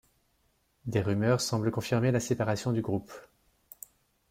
Des 0.87 0.99
rumeurs 1.03 1.41
semblent 1.41 1.69
confirmer 1.69 2.09
la 2.11 2.19
séparation 2.19 2.71
du 2.71 2.81
groupe. 2.81 3.11